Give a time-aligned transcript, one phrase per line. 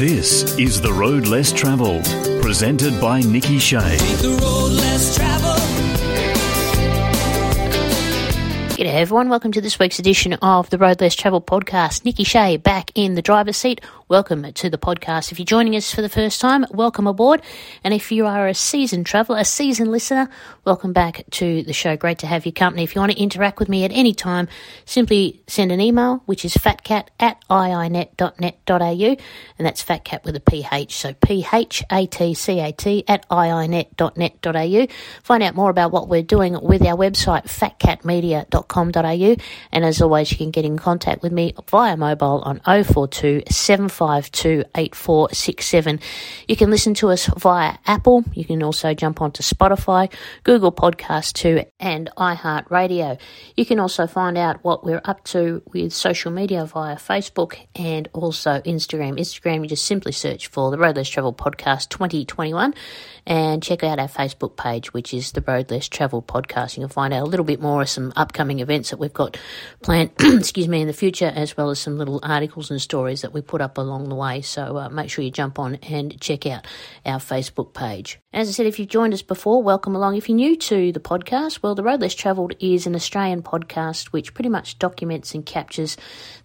[0.00, 2.06] This is The Road Less Travelled,
[2.40, 3.98] presented by Nikki Shea.
[4.22, 5.58] The road less traveled.
[8.78, 12.06] G'day everyone, welcome to this week's edition of the Road Less Travel podcast.
[12.06, 13.82] Nikki Shea back in the driver's seat.
[14.10, 15.30] Welcome to the podcast.
[15.30, 17.42] If you're joining us for the first time, welcome aboard.
[17.84, 20.28] And if you are a seasoned traveller, a seasoned listener,
[20.64, 21.96] welcome back to the show.
[21.96, 22.82] Great to have your company.
[22.82, 24.48] If you want to interact with me at any time,
[24.84, 29.16] simply send an email, which is fatcat at iinet.net.au,
[29.58, 34.86] and that's fatcat with a PH, so P-H-A-T-C-A-T at iinet.net.au.
[35.22, 39.36] Find out more about what we're doing with our website, fatcatmedia.com.au,
[39.70, 43.44] and as always, you can get in contact with me via mobile on 042
[44.00, 46.00] 752 8467.
[46.48, 48.24] You can listen to us via Apple.
[48.32, 50.10] You can also jump onto Spotify,
[50.42, 53.20] Google Podcast 2, and iHeartRadio.
[53.56, 58.08] You can also find out what we're up to with social media via Facebook and
[58.14, 59.18] also Instagram.
[59.18, 62.72] Instagram, you just simply search for the Road Less Travel Podcast 2021
[63.26, 66.76] and check out our Facebook page, which is the Road Less Travel Podcast.
[66.76, 69.36] You can find out a little bit more of some upcoming events that we've got
[69.82, 73.34] planned, excuse me, in the future, as well as some little articles and stories that
[73.34, 74.40] we put up along the way.
[74.40, 76.66] So uh, make sure you jump on and check out
[77.04, 78.18] our Facebook page.
[78.32, 80.16] As I said, if you've joined us before, welcome along.
[80.16, 84.06] If you're new to the podcast, well, The Road Less Travelled is an Australian podcast
[84.06, 85.96] which pretty much documents and captures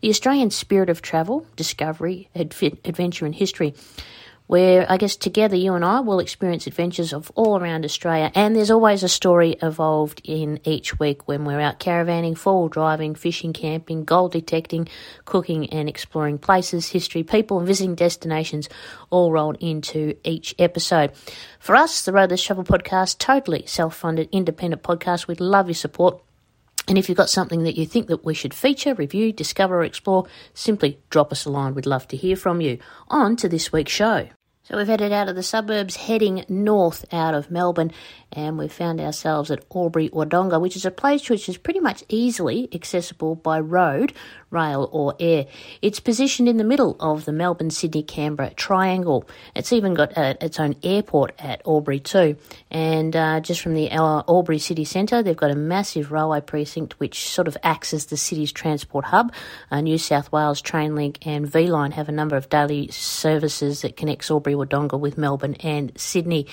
[0.01, 3.73] the Australian spirit of travel, discovery, adv- adventure, and history
[4.47, 8.31] where I guess together you and I will experience adventures of all around Australia.
[8.35, 13.15] And there's always a story evolved in each week when we're out caravanning, four driving,
[13.15, 14.87] fishing, camping, gold detecting,
[15.25, 18.69] cooking, and exploring places, history, people, and visiting destinations
[19.09, 21.11] all rolled into each episode.
[21.59, 25.27] For us, the Road Less Travel podcast, totally self-funded, independent podcast.
[25.27, 26.24] We'd love your support.
[26.87, 29.83] And if you've got something that you think that we should feature, review, discover, or
[29.83, 31.73] explore, simply drop us a line.
[31.73, 32.77] We'd love to hear from you.
[33.07, 34.29] On to this week's show.
[34.67, 37.91] So we've headed out of the suburbs, heading north out of Melbourne,
[38.31, 42.03] and we've found ourselves at Albury Wodonga, which is a place which is pretty much
[42.09, 44.11] easily accessible by road,
[44.49, 45.45] rail, or air.
[45.83, 49.29] It's positioned in the middle of the Melbourne Sydney Canberra triangle.
[49.55, 52.35] It's even got uh, its own airport at Albury too.
[52.71, 56.99] And uh, just from the uh, Albury city centre, they've got a massive railway precinct
[56.99, 59.31] which sort of acts as the city's transport hub.
[59.69, 63.95] Uh, New South Wales Trainlink and V Line have a number of daily services that
[63.95, 66.47] connects Albury Wodonga with Melbourne and Sydney.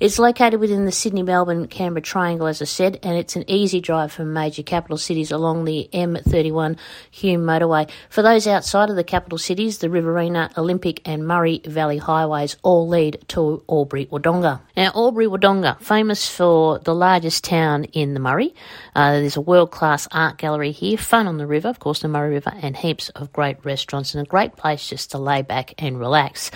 [0.00, 3.80] It's located within the Sydney Melbourne Canberra Triangle, as I said, and it's an easy
[3.80, 6.78] drive from major capital cities along the M31
[7.10, 7.90] Hume Motorway.
[8.08, 12.88] For those outside of the capital cities, the Riverina, Olympic, and Murray Valley highways all
[12.88, 14.60] lead to Albury Wodonga.
[14.76, 18.54] Now, Albury Wodonga, famous for the largest town in the Murray.
[18.94, 22.08] Uh, there's a world class art gallery here, fun on the river, of course, the
[22.08, 25.74] Murray River, and heaps of great restaurants, and a great place just to lay back
[25.78, 26.50] and relax.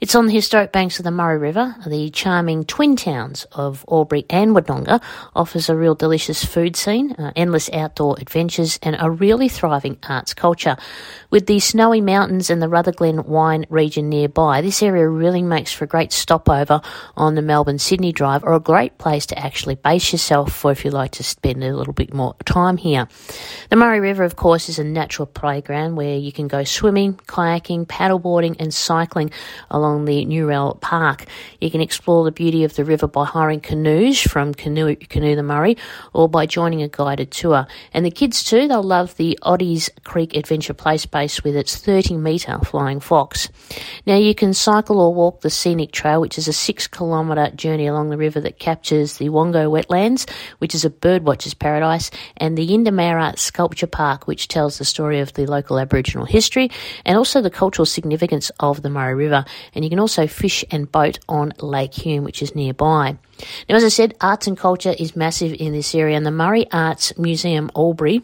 [0.00, 1.76] It's on the historic banks of the Murray River.
[1.86, 5.00] The charming twin towns of Albury and Wodonga
[5.34, 10.34] offers a real delicious food scene, uh, endless outdoor adventures, and a really thriving arts
[10.34, 10.76] culture.
[11.30, 15.84] With the snowy mountains and the Rutherglen wine region nearby, this area really makes for
[15.84, 16.80] a great stopover
[17.16, 20.84] on the Melbourne Sydney Drive or a great place to actually base yourself for if
[20.84, 23.08] you like to spend a little bit more time here.
[23.70, 27.86] The Murray River, of course, is a natural playground where you can go swimming, kayaking,
[27.86, 29.30] paddleboarding, and cycling
[29.70, 31.26] along the Noreuil Park.
[31.60, 35.42] You can explore the beauty of the river by hiring canoes from Canoe, Canoe the
[35.42, 35.76] Murray
[36.12, 37.66] or by joining a guided tour.
[37.92, 42.16] And the kids too, they'll love the Oddies Creek Adventure Play Space with its 30
[42.16, 43.48] metre flying fox.
[44.06, 47.86] Now you can cycle or walk the scenic trail, which is a six kilometre journey
[47.86, 50.28] along the river that captures the Wonga wetlands,
[50.58, 55.32] which is a birdwatcher's paradise, and the Yindyamarra Sculpture Park, which tells the story of
[55.34, 56.70] the local Aboriginal history
[57.04, 59.44] and also the cultural significance of the Murray River.
[59.74, 63.18] And you can also fish and boat on Lake Hume, which is nearby.
[63.68, 66.66] Now, as I said, arts and culture is massive in this area, and the Murray
[66.70, 68.22] Arts Museum Albury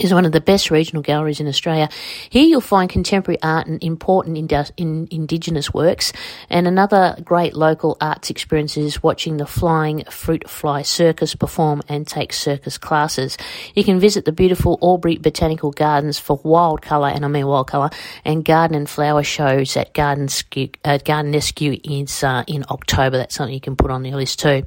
[0.00, 1.88] is one of the best regional galleries in Australia.
[2.30, 4.36] Here you'll find contemporary art and important
[4.76, 6.12] in Indigenous works.
[6.50, 12.06] And another great local arts experience is watching the Flying Fruit Fly Circus perform and
[12.06, 13.36] take circus classes.
[13.74, 17.68] You can visit the beautiful Albury Botanical Gardens for wild colour, and I mean wild
[17.68, 17.90] colour,
[18.24, 23.16] and garden and flower shows at Gardenesque, uh, garden is, uh, in October.
[23.18, 24.64] That's something you can put on your list too.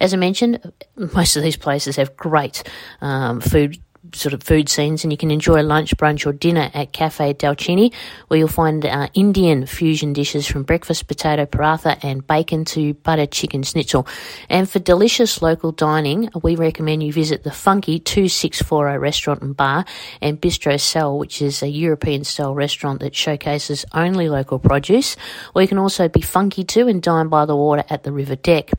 [0.00, 2.62] As I mentioned, most of these places have great
[3.00, 3.78] um, food
[4.14, 7.92] sort of food scenes, and you can enjoy lunch, brunch, or dinner at Cafe Dalcini,
[8.28, 13.26] where you'll find uh, Indian fusion dishes from breakfast potato paratha and bacon to butter
[13.26, 14.06] chicken schnitzel.
[14.48, 19.84] And for delicious local dining, we recommend you visit the Funky 2640 restaurant and bar
[20.20, 25.16] and Bistro Cell, which is a European style restaurant that showcases only local produce.
[25.54, 28.36] Or you can also be funky too and dine by the water at the river
[28.36, 28.70] deck.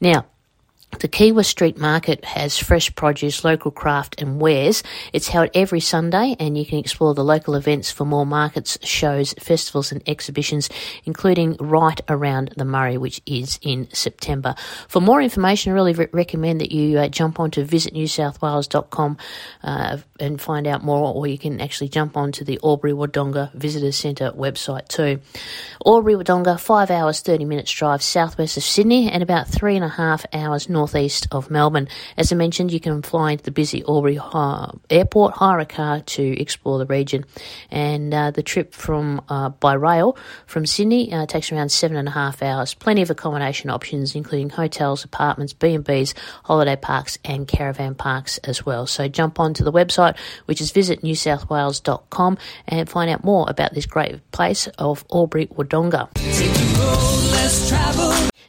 [0.00, 0.26] Now,
[0.92, 4.82] the Kiewa Street Market has fresh produce, local craft and wares.
[5.12, 9.34] It's held every Sunday and you can explore the local events for more markets, shows,
[9.34, 10.70] festivals and exhibitions,
[11.04, 14.54] including Write Around the Murray, which is in September.
[14.88, 19.18] For more information, I really re- recommend that you uh, jump onto visitnewsouthwales.com
[19.64, 23.52] uh, and find out more, or you can actually jump on to the Albury Wodonga
[23.52, 25.20] Visitor Centre website too.
[25.84, 29.88] Albury Wodonga, 5 hours 30 minutes drive southwest of Sydney and about three and a
[29.88, 31.88] half hours northeast of Melbourne.
[32.16, 34.20] As I mentioned, you can fly into the busy Albury
[34.90, 37.24] Airport, hire a car to explore the region,
[37.70, 42.08] and uh, the trip from uh, by rail from Sydney uh, takes around seven and
[42.08, 42.74] a half hours.
[42.74, 46.14] Plenty of accommodation options, including hotels, apartments, B and B's,
[46.44, 48.86] holiday parks, and caravan parks as well.
[48.86, 52.38] So jump onto the website, which is visitnewsouthwales.com,
[52.68, 56.08] and find out more about this great place of Albury Wodonga.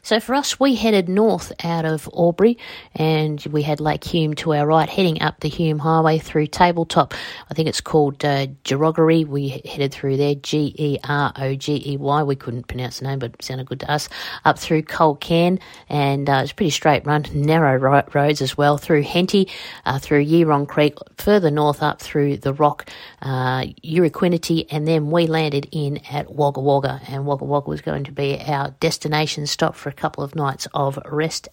[0.08, 2.58] So for us, we headed north out of Albury
[2.96, 7.14] and we had Lake Hume to our right, heading up the Hume Highway through Tabletop.
[7.52, 11.98] I think it's called uh, We headed through there, G E R O G E
[11.98, 12.24] Y.
[12.24, 14.08] We couldn't pronounce the name, but it sounded good to us.
[14.46, 15.60] Up through Culcairn
[15.90, 19.50] and uh, it's pretty straight run, narrow ro- roads as well, through Henty,
[19.84, 22.90] uh, through Yerong Creek, further north up through the Rock,
[23.22, 27.02] uh, Uranquinty, and then we landed in at Wagga Wagga.
[27.10, 30.98] And Wagga Wagga was going to be our destination stop for couple of nights of
[31.06, 31.50] rest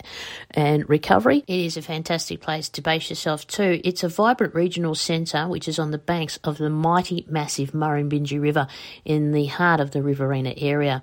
[0.51, 1.43] and recovery.
[1.47, 3.87] It is a fantastic place to base yourself to.
[3.87, 8.41] It's a vibrant regional centre which is on the banks of the mighty, massive Murrumbidgee
[8.41, 8.67] River
[9.05, 11.03] in the heart of the Riverina area.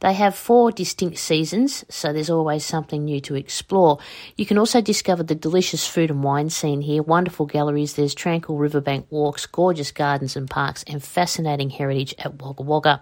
[0.00, 3.98] They have four distinct seasons, so there's always something new to explore.
[4.36, 8.56] You can also discover the delicious food and wine scene here, wonderful galleries, there's tranquil
[8.56, 13.00] riverbank walks, gorgeous gardens and parks, and fascinating heritage at Wagga Wagga.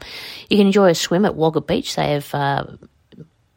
[0.48, 1.96] You can enjoy a swim at Wagga Beach.
[1.96, 2.64] They have uh,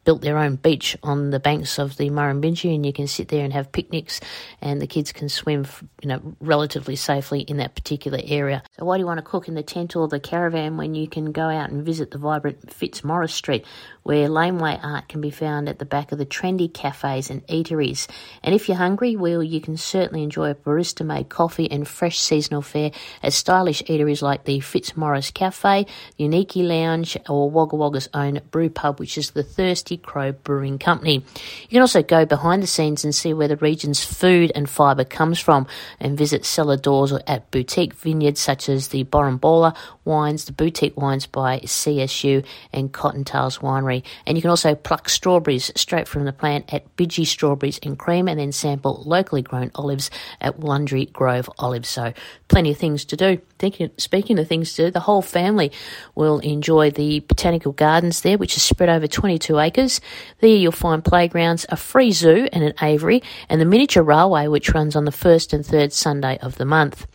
[0.03, 3.43] built their own beach on the banks of the Murrumbidgee, and you can sit there
[3.43, 4.19] and have picnics,
[4.61, 5.65] and the kids can swim,
[6.01, 8.63] you know, relatively safely in that particular area.
[8.77, 11.07] So why do you want to cook in the tent or the caravan when you
[11.07, 13.65] can go out and visit the vibrant Fitzmaurice Street,
[14.03, 18.07] where laneway art can be found at the back of the trendy cafes and eateries.
[18.43, 22.19] And if you're hungry, well, you can certainly enjoy a barista made coffee and fresh
[22.19, 25.85] seasonal fare at stylish eateries like the Fitzmaurice Cafe,
[26.19, 31.15] Uniki Lounge, or Wagga Wagga's own brew pub, which is the Thirsty Crow Brewing Company.
[31.15, 35.03] You can also go behind the scenes and see where the region's food and fibre
[35.03, 35.67] comes from
[35.99, 39.75] and visit cellar doors or at boutique vineyards such as the Borambola
[40.05, 42.43] Wines, the boutique wines by CSU
[42.73, 43.90] and Cottontails Winery.
[44.25, 48.27] And you can also pluck strawberries straight from the plant at Bidgie Strawberries and Cream
[48.27, 50.09] and then sample locally grown olives
[50.39, 51.89] at Wollundry Grove Olives.
[51.89, 52.13] So
[52.47, 53.39] plenty of things to do.
[53.59, 55.71] Thinking, speaking of things to do, the whole family
[56.15, 60.01] will enjoy the botanical gardens there, which is spread over 22 acres.
[60.39, 64.73] There you'll find playgrounds, a free zoo and an aviary, and the miniature railway, which
[64.73, 67.07] runs on the first and third Sunday of the month.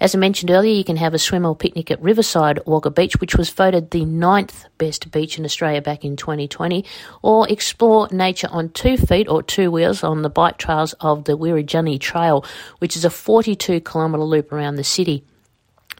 [0.00, 3.20] As I mentioned earlier, you can have a swim or picnic at Riverside Wagga Beach,
[3.20, 6.84] which was voted the ninth best beach in Australia back in 2020,
[7.22, 11.38] or explore nature on two feet or two wheels on the bike trails of the
[11.38, 12.44] Wiradjuri Trail,
[12.78, 15.24] which is a 42 kilometre loop around the city.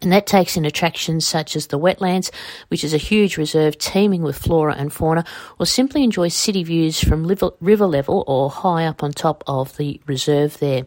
[0.01, 2.31] And that takes in attractions such as the wetlands,
[2.67, 5.25] which is a huge reserve teeming with flora and fauna,
[5.59, 10.01] or simply enjoy city views from river level or high up on top of the
[10.05, 10.85] reserve there.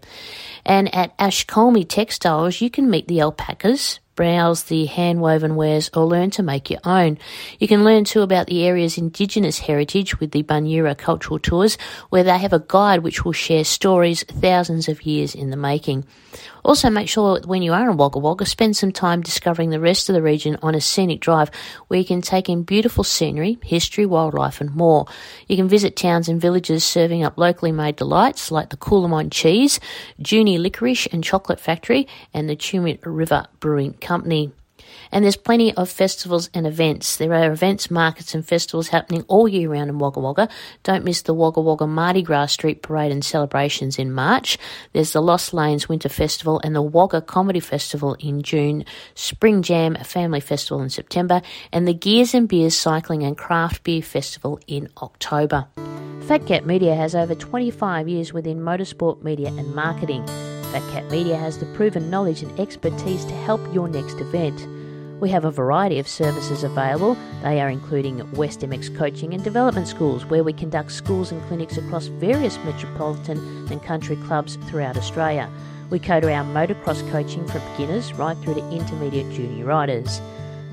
[0.64, 6.28] And at Ashcolme Textiles, you can meet the alpacas, browse the hand-woven wares or learn
[6.28, 7.16] to make your own.
[7.60, 11.78] You can learn too about the area's indigenous heritage with the Bunyura cultural tours
[12.10, 16.04] where they have a guide which will share stories thousands of years in the making.
[16.64, 20.08] Also, make sure when you are in Wagga Wagga, spend some time discovering the rest
[20.08, 21.50] of the region on a scenic drive
[21.86, 25.06] where you can take in beautiful scenery, history, wildlife, and more.
[25.46, 29.78] You can visit towns and villages serving up locally made delights like the Coolamon cheese,
[30.20, 34.07] Junee licorice and chocolate factory, and the Tumut River Brewing Company.
[35.10, 37.16] And there's plenty of festivals and events.
[37.16, 40.48] There are events, markets, and festivals happening all year round in Wagga Wagga.
[40.82, 44.58] Don't miss the Wagga Wagga Mardi Gras Street Parade and celebrations in March.
[44.92, 48.84] There's the Lost Lanes Winter Festival and the Wagga Comedy Festival in June,
[49.14, 54.02] Spring Jam Family Festival in September, and the Gears and Beers Cycling and Craft Beer
[54.02, 55.66] Festival in October.
[56.26, 60.26] Fat Cat Media has over 25 years within motorsport media and marketing.
[60.72, 64.68] Fat Cat Media has the proven knowledge and expertise to help your next event.
[65.18, 67.16] We have a variety of services available.
[67.42, 71.78] They are including West MX coaching and development schools, where we conduct schools and clinics
[71.78, 73.38] across various metropolitan
[73.70, 75.50] and country clubs throughout Australia.
[75.88, 80.20] We cater our motocross coaching for beginners right through to intermediate junior riders.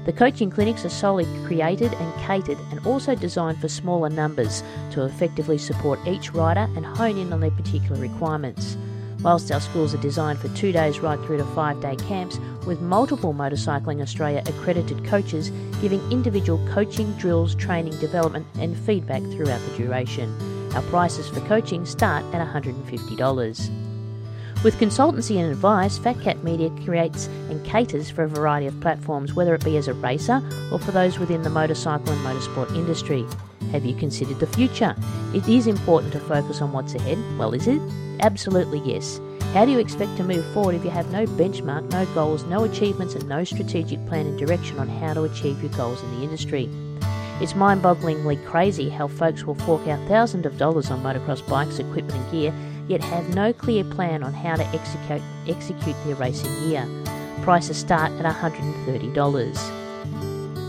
[0.04, 4.62] The coaching clinics are solely created and catered and also designed for smaller numbers
[4.92, 8.76] to effectively support each rider and hone in on their particular requirements.
[9.26, 12.80] Whilst our schools are designed for two days right through to five day camps with
[12.80, 15.50] multiple Motorcycling Australia accredited coaches
[15.82, 20.32] giving individual coaching, drills, training, development, and feedback throughout the duration.
[20.76, 24.64] Our prices for coaching start at $150.
[24.64, 29.34] With consultancy and advice, Fat Cat Media creates and caters for a variety of platforms,
[29.34, 33.26] whether it be as a racer or for those within the motorcycle and motorsport industry.
[33.72, 34.96] Have you considered the future?
[35.34, 37.18] It is important to focus on what's ahead.
[37.38, 37.82] Well, is it?
[38.22, 39.20] Absolutely yes.
[39.54, 42.64] How do you expect to move forward if you have no benchmark, no goals, no
[42.64, 46.24] achievements, and no strategic plan and direction on how to achieve your goals in the
[46.24, 46.70] industry?
[47.42, 51.80] It's mind bogglingly crazy how folks will fork out thousands of dollars on motocross bikes,
[51.80, 52.54] equipment, and gear,
[52.88, 56.88] yet have no clear plan on how to execute, execute their racing gear.
[57.42, 59.85] Prices start at $130.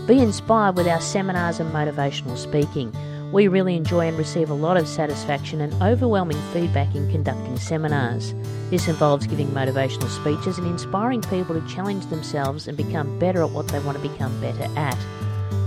[0.07, 2.95] Be inspired with our seminars and motivational speaking.
[3.33, 8.33] We really enjoy and receive a lot of satisfaction and overwhelming feedback in conducting seminars.
[8.69, 13.51] This involves giving motivational speeches and inspiring people to challenge themselves and become better at
[13.51, 14.97] what they want to become better at.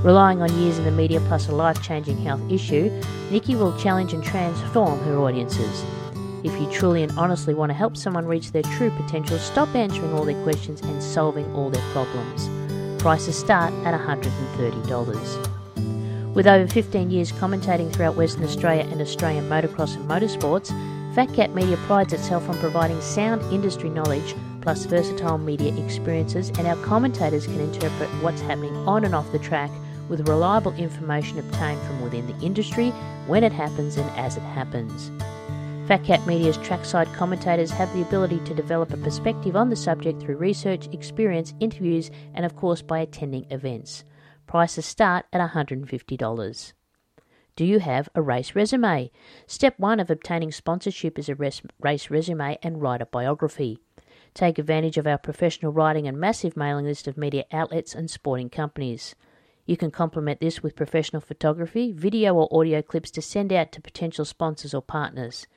[0.02, 2.90] Relying on years in the media plus a life changing health issue,
[3.30, 5.84] Nikki will challenge and transform her audiences.
[6.44, 10.14] If you truly and honestly want to help someone reach their true potential, stop answering
[10.14, 12.48] all their questions and solving all their problems.
[13.00, 16.34] Prices start at $130.
[16.34, 20.68] With over 15 years commentating throughout Western Australia and Australian motocross and motorsports,
[21.14, 26.66] Fat Cat Media prides itself on providing sound industry knowledge plus versatile media experiences, and
[26.66, 29.70] our commentators can interpret what's happening on and off the track
[30.10, 32.90] with reliable information obtained from within the industry
[33.26, 35.10] when it happens and as it happens.
[35.90, 40.22] Fat Cat Media's trackside commentators have the ability to develop a perspective on the subject
[40.22, 44.04] through research, experience, interviews, and of course by attending events.
[44.46, 46.72] Prices start at $150.
[47.56, 49.10] Do you have a race resume?
[49.48, 53.80] Step 1 of obtaining sponsorship is a res- race resume and rider biography.
[54.32, 58.48] Take advantage of our professional writing and massive mailing list of media outlets and sporting
[58.48, 59.16] companies.
[59.66, 63.80] You can complement this with professional photography, video or audio clips to send out to
[63.80, 65.48] potential sponsors or partners.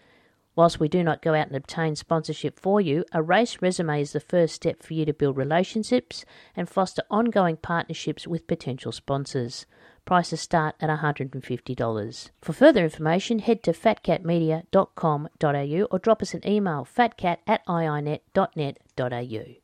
[0.56, 4.14] Whilst we do not go out and obtain sponsorship for you, a race resume is
[4.14, 9.66] the first step for you to build relationships and foster ongoing partnerships with potential sponsors.
[10.06, 12.30] Prices start at $150.
[12.42, 19.63] For further information, head to fatcatmedia.com.au or drop us an email fatcat at iinet.net.au.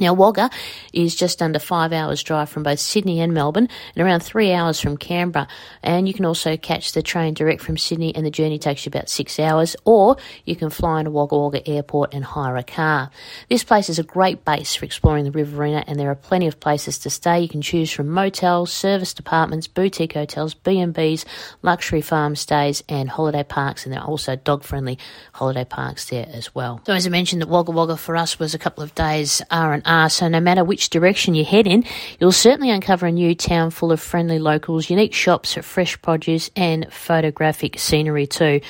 [0.00, 0.50] Now, Wagga
[0.92, 4.80] is just under five hours' drive from both Sydney and Melbourne and around three hours
[4.80, 5.46] from Canberra.
[5.82, 8.90] And you can also catch the train direct from Sydney, and the journey takes you
[8.90, 13.10] about six hours, or you can fly into Wagga Wagga Airport and hire a car.
[13.48, 16.60] This place is a great base for exploring the Riverina, and there are plenty of
[16.60, 17.40] places to stay.
[17.40, 21.24] You can choose from motels, service departments, boutique hotels, B&Bs,
[21.62, 24.98] luxury farm stays, and holiday parks, and there are also dog-friendly
[25.32, 26.80] holiday parks there as well.
[26.86, 29.72] So, as I mentioned, that Wagga Wagga for us was a couple of days R
[29.90, 30.08] and R.
[30.10, 31.84] So, no matter which direction you head in,
[32.18, 36.92] you'll certainly uncover a new town full of friendly locals, unique shops, fresh produce, and
[36.92, 38.60] photographic scenery too.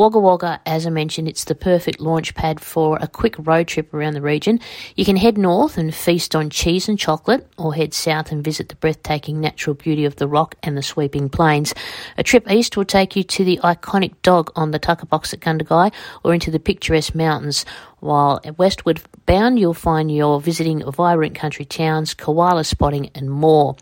[0.00, 3.92] Wagga Wagga, as I mentioned, it's the perfect launch pad for a quick road trip
[3.92, 4.58] around the region.
[4.96, 8.70] You can head north and feast on cheese and chocolate, or head south and visit
[8.70, 11.74] the breathtaking natural beauty of the rock and the sweeping plains.
[12.16, 15.40] A trip east will take you to the iconic dog on the Tucker Box at
[15.40, 15.92] Gundagai,
[16.24, 17.66] or into the picturesque mountains.
[17.98, 23.76] While westward bound, you'll find you're visiting vibrant country towns, koala spotting, and more.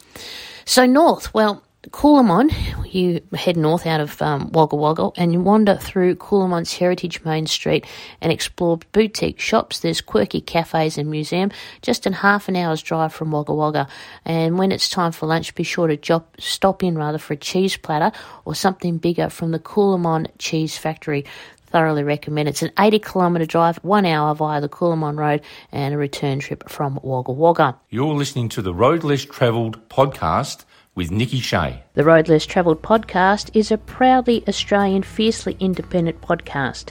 [0.65, 2.53] So north, well, Coolamon,
[2.93, 7.47] you head north out of um, Wagga Wagga and you wander through Coolamon's Heritage Main
[7.47, 7.87] Street
[8.21, 9.81] and explore boutique shops.
[9.81, 11.51] There's quirky cafes and museum
[11.83, 13.89] just in half an hour's drive from Wagga Wagga.
[14.25, 17.77] And when it's time for lunch, be sure to stop in rather for a cheese
[17.77, 18.13] platter
[18.45, 21.25] or something bigger from the Coolamon Cheese Factory
[21.69, 22.49] thoroughly recommend.
[22.49, 26.69] It's an 80 kilometre drive, one hour via the Coolamon Road, and a return trip
[26.69, 27.77] from Wagga Wagga.
[27.91, 30.65] You're listening to the Road Less Travelled podcast
[30.99, 31.81] with Nikki Shea.
[31.95, 36.87] The Road Less Travelled podcast is a proudly Australian, fiercely independent podcast,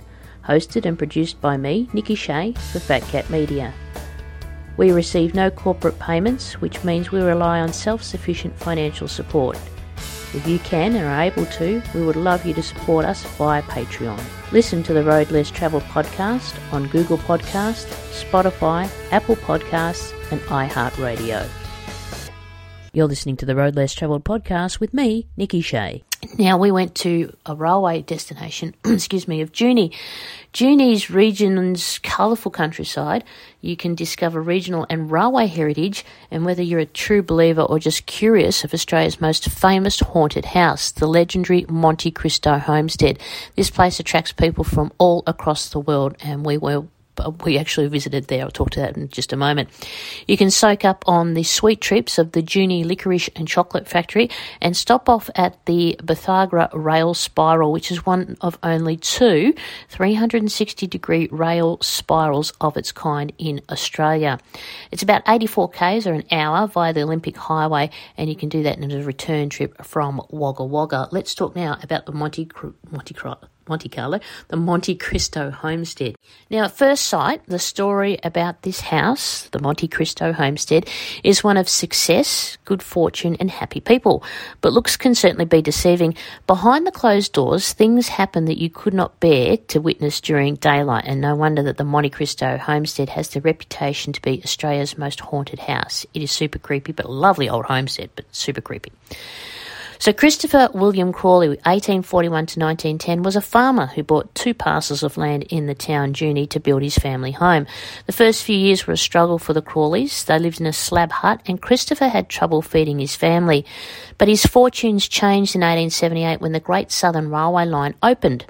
[0.48, 3.74] hosted and produced by me, Nikki Shea, for Fat Cat Media.
[4.78, 9.60] We receive no corporate payments, which means we rely on self sufficient financial support.
[10.34, 13.62] If you can and are able to, we would love you to support us via
[13.64, 14.22] Patreon.
[14.54, 17.88] Listen to the Road Less Travel podcast on Google Podcast,
[18.24, 21.67] Spotify, Apple Podcasts, and iHeartRadio.
[22.98, 26.04] You're listening to the Road Less Travelled podcast with me, Nikki Shea.
[26.40, 29.94] Now, we went to a railway destination, excuse me, of Junee.
[30.52, 33.24] Junee's region's colourful countryside,
[33.62, 38.08] you can discover regional and railway heritage, and whether you're a true believer or just
[38.08, 43.20] curious of Australia's most famous haunted house, the legendary Monte Cristo Homestead.
[43.56, 46.88] This place attracts people from all across the world, and we were
[47.20, 48.44] Uh, we actually visited there.
[48.44, 49.70] I'll talk to that in just a moment.
[50.28, 54.30] You can soak up on the sweet trips of the Junee Licorice and Chocolate Factory
[54.62, 59.54] and stop off at the Bethungra Rail Spiral, which is one of only two
[59.90, 64.40] 360 degree rail spirals of its kind in Australia.
[64.92, 68.64] It's about 84 k's or an hour via the Olympic Highway, and you can do
[68.64, 71.10] that in a return trip from Wagga Wagga.
[71.12, 72.50] Let's talk now about the Monte
[72.92, 73.14] Monte
[73.70, 76.16] Monte Carlo, the Monte Cristo homestead.
[76.50, 80.90] Now, at first sight, the story about this house, the Monte Cristo homestead,
[81.24, 84.24] is one of success, good fortune, and happy people.
[84.62, 86.16] But looks can certainly be deceiving.
[86.46, 91.06] Behind the closed doors, things happen that you could not bear to witness during daylight,
[91.06, 95.20] and no wonder that the Monte Cristo homestead has the reputation to be Australia's most
[95.20, 96.06] haunted house.
[96.14, 98.92] It is super creepy, but lovely old homestead, but super creepy.
[100.00, 105.18] So Christopher William Crawley, 1841 to 1910, was a farmer who bought two parcels of
[105.18, 107.66] land in the town Junee to build his family home.
[108.06, 110.26] The first few years were a struggle for the Crawleys.
[110.26, 113.66] They lived in a slab hut and Christopher had trouble feeding his family.
[114.18, 118.46] But his fortunes changed in 1878 when the Great Southern Railway line opened.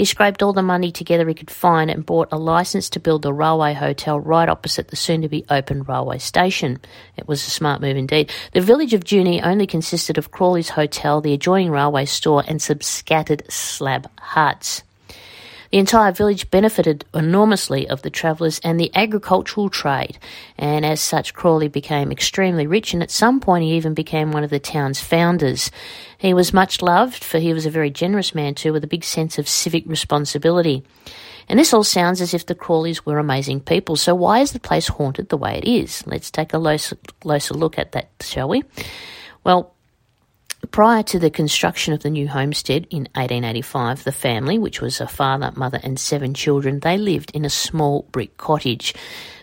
[0.00, 3.20] He scraped all the money together he could find and bought a license to build
[3.20, 6.80] the railway hotel right opposite the soon to be opened railway station.
[7.18, 8.32] It was a smart move indeed.
[8.54, 12.80] The village of Junee only consisted of Crawley's Hotel, the adjoining railway store, and some
[12.80, 14.84] scattered slab huts.
[15.70, 20.18] The entire village benefited enormously of the travellers and the agricultural trade,
[20.58, 24.42] and as such, Crawley became extremely rich, and at some point he even became one
[24.42, 25.70] of the town's founders.
[26.18, 29.04] He was much loved, for he was a very generous man too, with a big
[29.04, 30.82] sense of civic responsibility.
[31.48, 33.94] And this all sounds as if the Crawleys were amazing people.
[33.94, 36.04] So why is the place haunted the way it is?
[36.06, 36.78] Let's take a
[37.20, 38.64] closer look at that, shall we?
[39.44, 39.74] Well,
[40.70, 45.06] Prior to the construction of the new homestead in 1885, the family, which was a
[45.06, 48.94] father, mother, and seven children, they lived in a small brick cottage.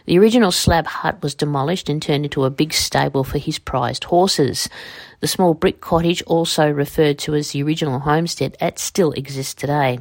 [0.08, 4.06] The original slab hut was demolished and turned into a big stable for his prized
[4.06, 4.70] horses.
[5.20, 10.00] The small brick cottage, also referred to as the original homestead, that still exists today,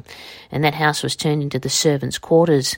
[0.49, 2.77] and that house was turned into the servants' quarters.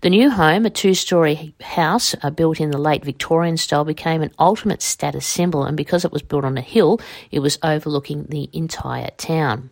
[0.00, 4.32] The new home, a two-story house uh, built in the late Victorian style, became an
[4.38, 6.98] ultimate status symbol, and because it was built on a hill,
[7.30, 9.68] it was overlooking the entire town.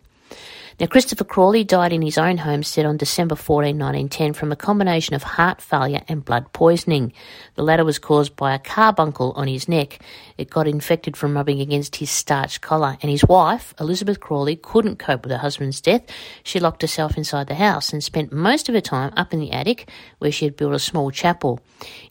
[0.79, 5.13] Now, Christopher Crawley died in his own homestead on December 14, 1910, from a combination
[5.13, 7.11] of heart failure and blood poisoning.
[7.55, 9.99] The latter was caused by a carbuncle on his neck.
[10.37, 14.99] It got infected from rubbing against his starched collar, and his wife, Elizabeth Crawley, couldn't
[14.99, 16.03] cope with her husband's death.
[16.43, 19.51] She locked herself inside the house and spent most of her time up in the
[19.51, 19.89] attic,
[20.19, 21.59] where she had built a small chapel.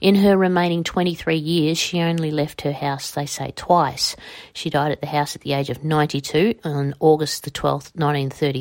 [0.02, 4.14] In her remaining 23 years, she only left her house, they say, twice.
[4.52, 8.58] She died at the house at the age of 92 on August the 12th, 1930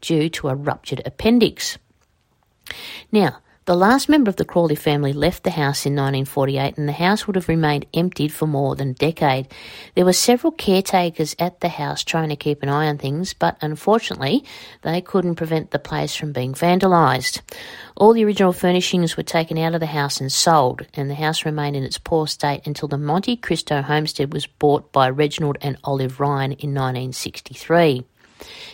[0.00, 1.78] due to a ruptured appendix.
[3.10, 6.92] Now, the last member of the Crawley family left the house in 1948 and the
[6.92, 9.46] house would have remained emptied for more than a decade.
[9.94, 13.58] There were several caretakers at the house trying to keep an eye on things, but
[13.60, 14.42] unfortunately,
[14.80, 17.42] they couldn't prevent the place from being vandalised.
[17.94, 21.44] All the original furnishings were taken out of the house and sold, and the house
[21.44, 25.76] remained in its poor state until the Monte Cristo homestead was bought by Reginald and
[25.84, 28.02] Olive Ryan in 1963.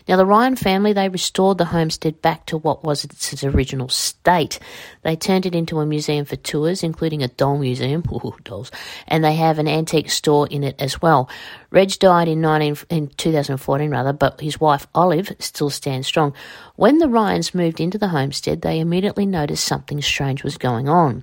[0.07, 4.59] Now, the Ryan family, they restored the homestead back to what was its original state.
[5.03, 8.71] They turned it into a museum for tours, including a doll museum, ooh, dolls,
[9.09, 11.29] and they have an antique store in it as well.
[11.71, 16.35] Reg died in, 19, in 2014, rather, but his wife Olive still stands strong.
[16.77, 21.23] When the Ryans moved into the homestead, they immediately noticed something strange was going on.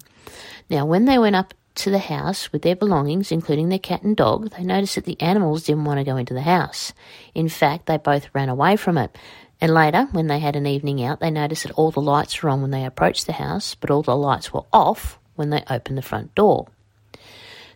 [0.70, 4.16] Now, when they went up to the house with their belongings, including their cat and
[4.16, 6.94] dog, they noticed that the animals didn't want to go into the house.
[7.34, 9.18] In fact, they both ran away from it.
[9.60, 12.50] And later, when they had an evening out, they noticed that all the lights were
[12.50, 15.98] on when they approached the house, but all the lights were off when they opened
[15.98, 16.68] the front door.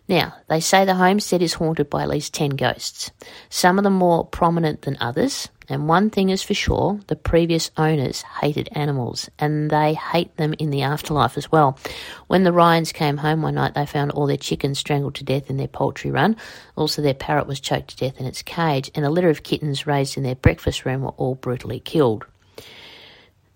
[0.08, 3.10] Now, they say the homestead is haunted by at least 10 ghosts,
[3.48, 5.48] some of them more prominent than others.
[5.68, 10.54] And one thing is for sure the previous owners hated animals, and they hate them
[10.58, 11.78] in the afterlife as well.
[12.28, 15.50] When the Ryans came home one night, they found all their chickens strangled to death
[15.50, 16.36] in their poultry run.
[16.76, 19.86] Also, their parrot was choked to death in its cage, and a litter of kittens
[19.86, 22.26] raised in their breakfast room were all brutally killed.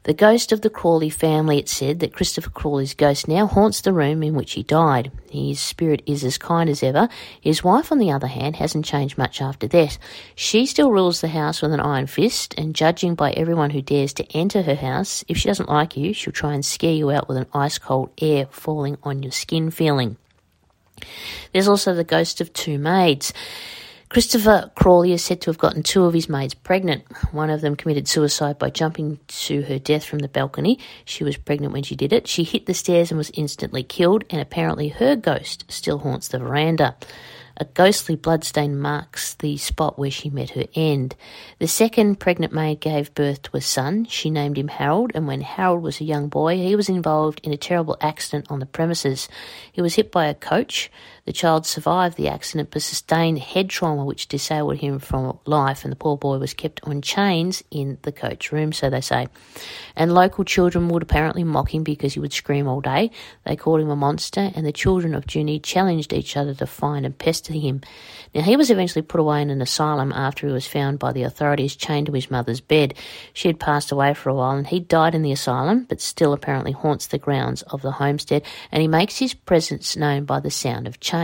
[0.04, 3.92] The ghost of the Crawley family, it said that Christopher Crawley's ghost now haunts the
[3.92, 5.12] room in which he died.
[5.30, 7.10] His spirit is as kind as ever.
[7.38, 9.98] His wife, on the other hand, hasn't changed much after that.
[10.34, 14.14] She still rules the house with an iron fist, and judging by everyone who dares
[14.14, 17.28] to enter her house, if she doesn't like you, she'll try and scare you out
[17.28, 20.16] with an ice cold air falling on your skin feeling.
[21.52, 23.34] There's also the ghost of two maids.
[24.11, 27.05] Christopher Crawley is said to have gotten two of his maids pregnant.
[27.31, 30.81] One of them committed suicide by jumping to her death from the balcony.
[31.05, 32.27] She was pregnant when she did it.
[32.27, 36.40] She hit the stairs and was instantly killed, and apparently her ghost still haunts the
[36.40, 36.96] veranda.
[37.57, 41.14] A ghostly bloodstain marks the spot where she met her end.
[41.59, 44.07] The second pregnant maid gave birth to a son.
[44.07, 47.53] She named him Harold, and when Harold was a young boy, he was involved in
[47.53, 49.29] a terrible accident on the premises.
[49.70, 50.90] He was hit by a coach.
[51.30, 55.92] The child survived the accident but sustained head trauma, which disabled him from life, and
[55.92, 59.28] the poor boy was kept on chains in the coach room, so they say.
[59.94, 63.12] And local children would apparently mock him because he would scream all day.
[63.46, 67.06] They called him a monster, and the children of Junee challenged each other to find
[67.06, 67.82] and pester him.
[68.34, 71.22] Now, he was eventually put away in an asylum after he was found by the
[71.22, 72.94] authorities chained to his mother's bed.
[73.34, 76.32] She had passed away for a while, and he died in the asylum, but still
[76.32, 80.50] apparently haunts the grounds of the homestead, and he makes his presence known by the
[80.50, 81.19] sound of chains.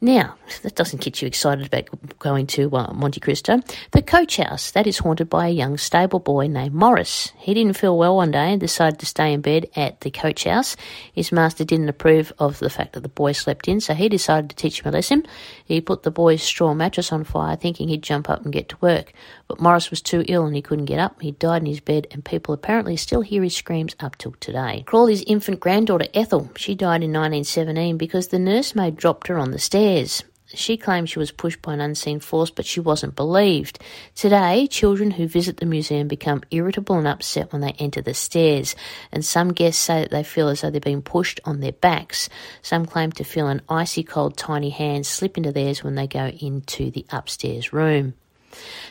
[0.00, 3.60] Now, that doesn't get you excited about going to uh, Monte Cristo.
[3.90, 7.32] The coach house, that is haunted by a young stable boy named Morris.
[7.36, 10.44] He didn't feel well one day and decided to stay in bed at the coach
[10.44, 10.76] house.
[11.12, 14.50] His master didn't approve of the fact that the boy slept in, so he decided
[14.50, 15.26] to teach him a lesson.
[15.68, 18.76] He put the boy's straw mattress on fire, thinking he'd jump up and get to
[18.80, 19.12] work.
[19.46, 21.20] But Morris was too ill and he couldn't get up.
[21.20, 24.82] He died in his bed, and people apparently still hear his screams up till today.
[24.86, 29.58] Crawley's infant granddaughter, Ethel, she died in 1917 because the nursemaid dropped her on the
[29.58, 30.24] stairs.
[30.54, 33.78] She claimed she was pushed by an unseen force, but she wasn't believed.
[34.14, 38.74] Today, children who visit the museum become irritable and upset when they enter the stairs,
[39.12, 42.30] and some guests say that they feel as though they're being pushed on their backs.
[42.62, 46.28] Some claim to feel an icy cold tiny hand slip into theirs when they go
[46.28, 48.14] into the upstairs room.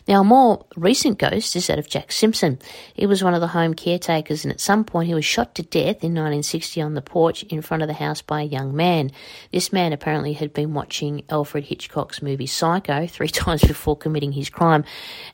[0.07, 2.59] Now, a more recent ghost is that of Jack Simpson.
[2.93, 5.63] He was one of the home caretakers, and at some point he was shot to
[5.63, 9.11] death in 1960 on the porch in front of the house by a young man.
[9.51, 14.49] This man apparently had been watching Alfred Hitchcock's movie Psycho three times before committing his
[14.49, 14.85] crime,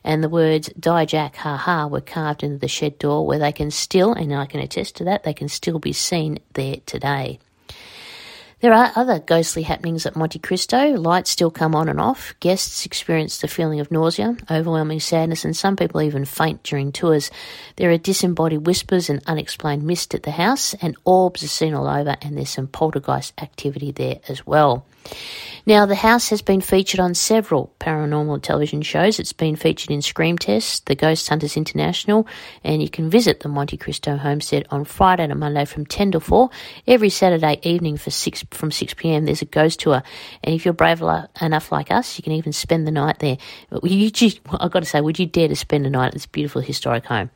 [0.02, 3.52] and the words Die Jack, ha ha were carved into the shed door where they
[3.52, 7.38] can still, and I can attest to that, they can still be seen there today.
[8.64, 10.94] There are other ghostly happenings at Monte Cristo.
[10.94, 12.34] Lights still come on and off.
[12.40, 17.30] Guests experience the feeling of nausea, overwhelming sadness, and some people even faint during tours.
[17.76, 21.86] There are disembodied whispers and unexplained mist at the house, and orbs are seen all
[21.86, 24.86] over, and there's some poltergeist activity there as well.
[25.66, 29.18] Now, the house has been featured on several paranormal television shows.
[29.18, 32.26] It's been featured in Scream Test, The Ghost Hunters International,
[32.62, 36.20] and you can visit the Monte Cristo homestead on Friday to Monday from 10 to
[36.20, 36.50] 4.
[36.86, 39.24] Every Saturday evening for 6, from 6 p.m.
[39.24, 40.02] there's a ghost tour.
[40.42, 41.00] And if you're brave
[41.40, 43.38] enough like us, you can even spend the night there.
[43.82, 44.10] You,
[44.50, 47.06] I've got to say, would you dare to spend a night at this beautiful historic
[47.06, 47.30] home?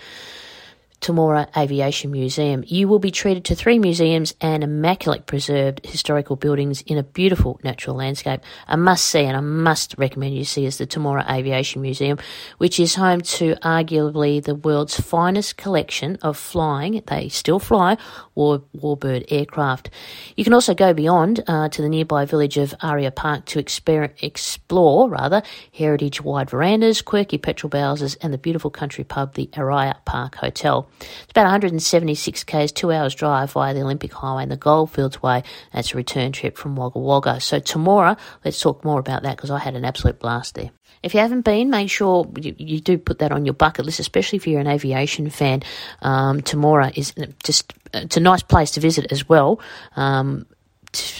[1.02, 2.64] Temora Aviation Museum.
[2.68, 7.60] You will be treated to three museums and immaculate preserved historical buildings in a beautiful
[7.64, 8.42] natural landscape.
[8.68, 12.18] A must see and I must recommend you see is the Temora Aviation Museum,
[12.58, 17.98] which is home to arguably the world's finest collection of flying, they still fly,
[18.36, 19.90] war, warbird aircraft.
[20.36, 24.12] You can also go beyond uh, to the nearby village of Ariah Park to exper-
[24.22, 30.04] explore rather heritage wide verandas, quirky petrol houses, and the beautiful country pub, the Ariah
[30.06, 30.89] Park Hotel.
[31.00, 35.44] It's about 176 k's, two hours drive via the Olympic Highway and the Goldfields Way.
[35.74, 37.40] That's a return trip from Wagga Wagga.
[37.40, 40.72] So Temora, let's talk more about that because I had an absolute blast there.
[41.02, 44.00] If you haven't been, make sure you, you, do put that on your bucket list,
[44.00, 45.64] especially if you're an aviation fan.
[46.02, 49.62] Um, is just it's a nice place to visit as well.
[49.96, 50.46] Um,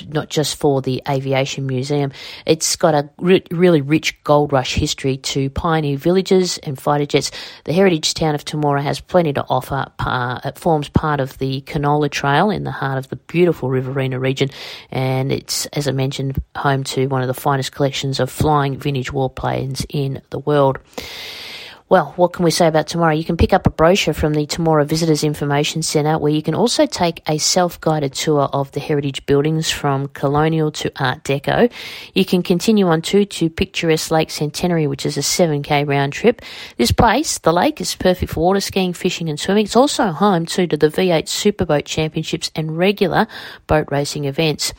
[0.08, 2.12] not just for the Aviation Museum.
[2.46, 7.32] It's got a re- really rich gold rush history to pioneer villages and fighter jets.
[7.66, 9.86] The heritage town of Temora has plenty to offer.
[10.46, 14.50] it forms part of the Canola Trail in the heart of the beautiful Riverina region,
[14.92, 19.12] and it's, as I mentioned, home to one of the finest collections of flying vintage
[19.12, 20.80] warplanes in the world.
[21.90, 23.18] Well, what can we say about Temora?
[23.18, 26.54] You can pick up a brochure from the Temora Visitors Information Centre where you can
[26.54, 31.72] also take a self guided tour of the heritage buildings from colonial to Art Deco.
[32.14, 36.44] You can continue on to, to picturesque Lake Centenary, which is a 7k round trip.
[36.78, 39.66] This place, the lake, is perfect for water skiing, fishing, and swimming.
[39.66, 43.26] It's also home too to the V8 Superboat Championships and regular
[43.66, 44.74] boat racing events.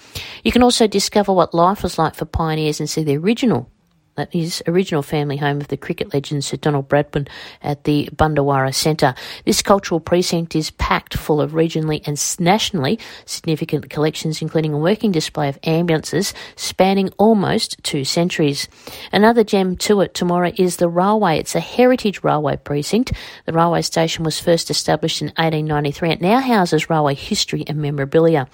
[0.44, 3.68] You can also discover what life was like for pioneers and see the original
[4.30, 7.28] his original family home of the cricket legend Sir Donald Bradman
[7.62, 9.14] at the Bundawarrah Centre.
[9.44, 15.12] This cultural precinct is packed full of regionally and nationally significant collections, including a working
[15.12, 18.68] display of ambulances spanning almost two centuries.
[19.12, 21.38] Another gem to it Temora is the railway.
[21.38, 23.12] It's a heritage railway precinct.
[23.46, 26.10] The railway station was first established in 1893.
[26.10, 28.48] It now houses railway history and memorabilia.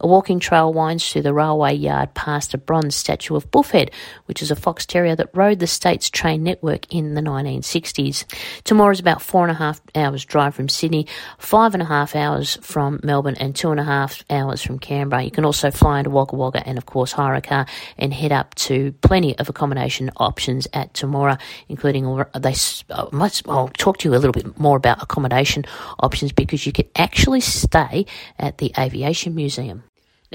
[0.00, 3.90] A walking trail winds through the railway yard past a bronze statue of Buffhead,
[4.26, 8.24] which is a fox terrier that rode the state's train network in the 1960s.
[8.64, 11.06] Temora is about four and a half hours drive from Sydney,
[11.38, 15.22] five and a half hours from Melbourne, and two and a half hours from Canberra.
[15.22, 18.32] You can also fly into Wagga Wagga and, of course, hire a car and head
[18.32, 22.04] up to plenty of accommodation options at Temora, including
[22.34, 22.54] they.
[22.90, 23.06] Uh,
[23.48, 25.64] I'll talk to you a little bit more about accommodation
[26.00, 28.06] options because you can actually stay
[28.38, 29.83] at the Aviation Museum.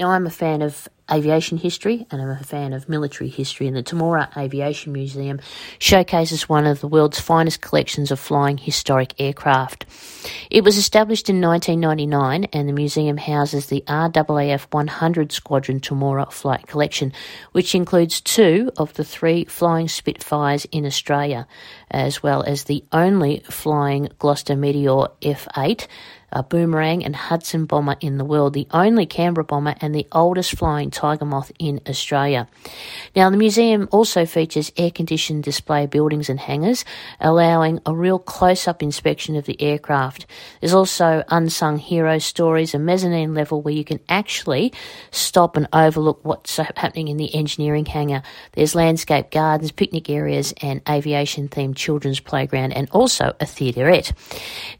[0.00, 3.76] Now, I'm a fan of aviation history and I'm a fan of military history, and
[3.76, 5.40] the Temora Aviation Museum
[5.78, 9.84] showcases one of the world's finest collections of flying historic aircraft.
[10.50, 16.66] It was established in 1999, and the museum houses the RAAF 100 Squadron Temora flight
[16.66, 17.12] collection,
[17.52, 21.46] which includes two of the three flying Spitfires in Australia,
[21.90, 25.86] as well as the only flying Gloster Meteor F8
[26.32, 30.56] a boomerang and Hudson bomber in the world, the only Canberra bomber and the oldest
[30.56, 32.48] flying Tiger Moth in Australia.
[33.16, 36.84] Now, the museum also features air conditioned display buildings and hangars,
[37.20, 40.26] allowing a real close up inspection of the aircraft.
[40.60, 44.72] There's also unsung hero stories, a mezzanine level where you can actually
[45.10, 48.22] stop and overlook what's happening in the engineering hangar.
[48.52, 54.12] There's landscape gardens, picnic areas, and aviation themed children's playground, and also a theaterette.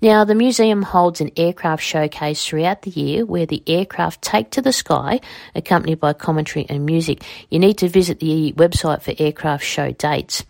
[0.01, 4.63] Now, the museum holds an aircraft showcase throughout the year where the aircraft take to
[4.63, 5.21] the sky,
[5.55, 7.23] accompanied by commentary and music.
[7.49, 10.45] You need to visit the website for aircraft show dates.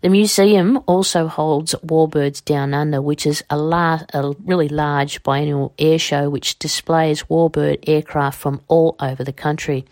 [0.00, 5.72] The museum also holds Warbirds Down Under, which is a, la- a really large biennial
[5.78, 9.84] air show which displays warbird aircraft from all over the country.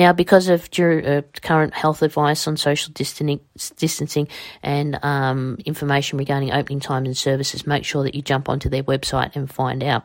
[0.00, 3.38] Now, because of uh, current health advice on social distancing,
[3.76, 4.28] distancing
[4.62, 8.82] and um, information regarding opening times and services, make sure that you jump onto their
[8.82, 10.04] website and find out.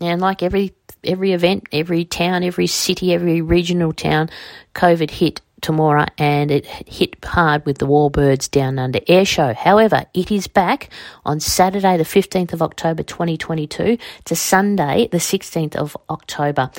[0.00, 4.30] And like every every event, every town, every city, every regional town,
[4.76, 9.54] COVID hit Temora and it hit hard with the Warbirds Down Under Air Show.
[9.54, 10.90] However, it is back
[11.24, 16.70] on Saturday, the 15th of October 2022 to Sunday, the 16th of October.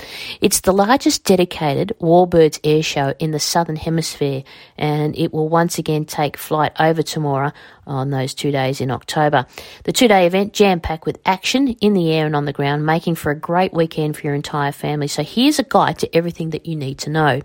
[0.41, 4.43] It's the largest dedicated Warbirds Air Show in the Southern Hemisphere
[4.77, 7.53] and it will once again take flight over Temora
[7.87, 9.45] on those two days in October.
[9.83, 12.85] The two day event jam packed with action in the air and on the ground,
[12.85, 15.07] making for a great weekend for your entire family.
[15.07, 17.41] So here's a guide to everything that you need to know.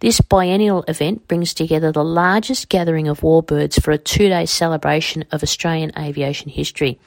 [0.00, 5.24] This biennial event brings together the largest gathering of warbirds for a two day celebration
[5.32, 6.98] of Australian aviation history.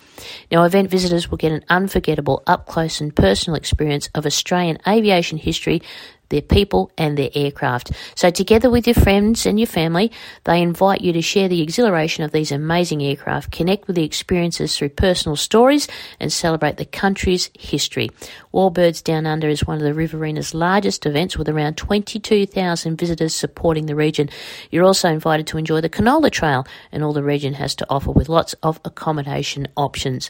[0.51, 5.37] Now, event visitors will get an unforgettable, up close and personal experience of Australian aviation
[5.37, 5.81] history
[6.29, 7.91] their people, and their aircraft.
[8.15, 10.11] So, together with your friends and your family,
[10.45, 14.77] they invite you to share the exhilaration of these amazing aircraft, connect with the experiences
[14.77, 15.87] through personal stories,
[16.19, 18.09] and celebrate the country's history.
[18.53, 23.85] Warbirds Down Under is one of the Riverina's largest events with around 22,000 visitors supporting
[23.85, 24.29] the region.
[24.71, 28.11] You're also invited to enjoy the Canola Trail and all the region has to offer
[28.11, 30.29] with lots of accommodation options.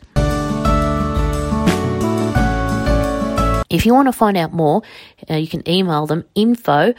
[3.69, 4.81] If you want to find out more,
[5.29, 6.93] uh, you can email them info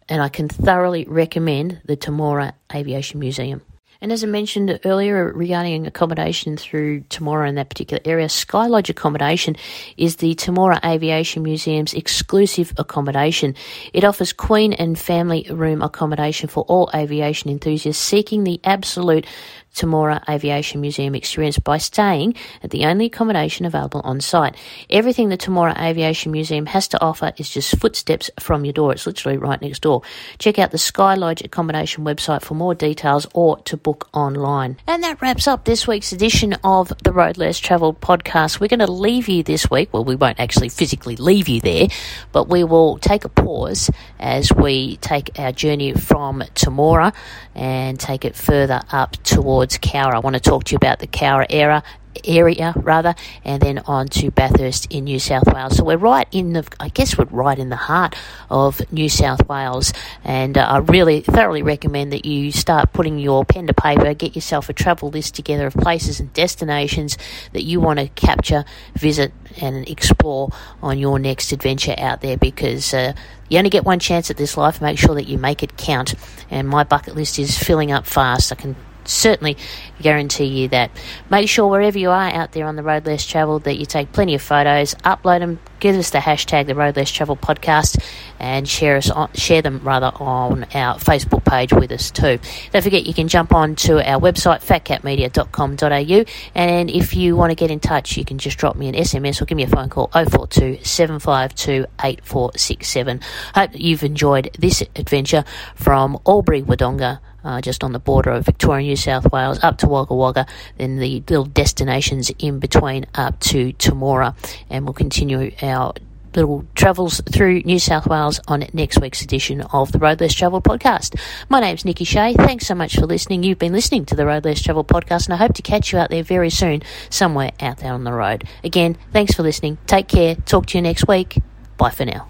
[0.08, 3.62] And I can thoroughly recommend the Temora Aviation Museum.
[4.02, 8.90] And as I mentioned earlier regarding accommodation through Temora in that particular area, Sky Lodge
[8.90, 9.54] accommodation
[9.96, 13.54] is the Temora Aviation Museum's exclusive accommodation.
[13.92, 19.24] It offers queen and family room accommodation for all aviation enthusiasts seeking the absolute
[19.74, 24.56] Temora Aviation Museum experience by staying at the only accommodation available on site.
[24.90, 28.92] Everything the Temora Aviation Museum has to offer is just footsteps from your door.
[28.92, 30.02] It's literally right next door.
[30.38, 34.76] Check out the Sky Lodge accommodation website for more details or to book online.
[34.86, 38.60] And that wraps up this week's edition of the Road Less Travelled podcast.
[38.60, 39.92] We're going to leave you this week.
[39.92, 41.88] Well, we won't actually physically leave you there,
[42.32, 47.14] but we will take a pause as we take our journey from Temora
[47.54, 50.14] and take it further up towards Cowra.
[50.14, 51.82] I want to talk to you about the Cowra era
[52.24, 55.76] area rather and then on to Bathurst in New South Wales.
[55.76, 58.14] So we're right in the I guess we're right in the heart
[58.50, 59.92] of New South Wales.
[60.24, 64.34] And uh, I really thoroughly recommend that you start putting your pen to paper get
[64.34, 67.18] yourself a travel list together of places and destinations
[67.52, 70.50] that you want to capture visit and explore
[70.82, 73.12] on your next adventure out there because uh,
[73.48, 74.80] you only get one chance at this life.
[74.80, 76.14] Make sure that you make it count.
[76.50, 78.52] And my bucket list is filling up fast.
[78.52, 79.56] I can certainly
[80.00, 80.90] guarantee you that.
[81.30, 84.12] Make sure wherever you are out there on the road less travelled that you take
[84.12, 88.02] plenty of photos, upload them, give us the hashtag the road less travel podcast,
[88.38, 92.38] and share us on, share them rather on our Facebook page with us too.
[92.72, 97.54] Don't forget you can jump on to our website fatcatmedia.com.au and if you want to
[97.54, 99.88] get in touch you can just drop me an SMS or give me a phone
[99.88, 103.20] call 042 752 8467.
[103.54, 108.86] Hope you've enjoyed this adventure from Albury Wodonga uh, just on the border of Victoria,
[108.86, 110.46] New South Wales, up to Wagga Wagga,
[110.78, 114.34] then the little destinations in between up to Temora.
[114.70, 115.94] and we'll continue our
[116.34, 120.62] little travels through New South Wales on next week's edition of the Road Less Travel
[120.62, 121.18] podcast.
[121.48, 122.34] My name's Nikki Shea.
[122.34, 123.42] Thanks so much for listening.
[123.42, 125.98] You've been listening to the Road Less Travel podcast, and I hope to catch you
[125.98, 128.44] out there very soon, somewhere out there on the road.
[128.64, 129.78] Again, thanks for listening.
[129.86, 130.34] Take care.
[130.34, 131.38] Talk to you next week.
[131.76, 132.28] Bye for now.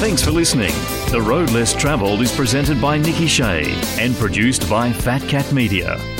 [0.00, 0.72] Thanks for listening.
[1.14, 6.13] The Road Less Travelled is presented by Nikki Shea and produced by Fat Cat Media.